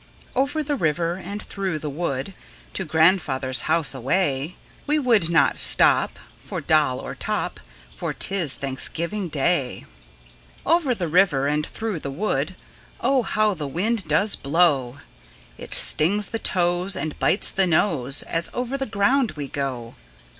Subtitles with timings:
[0.35, 2.33] Over the river, and through the wood,
[2.73, 4.55] To grandfather's house away!
[4.87, 7.59] We would not stop For doll or top,
[7.95, 9.85] For 't is Thanksgiving Day.
[10.65, 12.55] Over the river, and through the wood,
[12.99, 14.97] Oh, how the wind does blow!
[15.59, 19.93] It stings the toes, And bites the nose, As over the ground we go.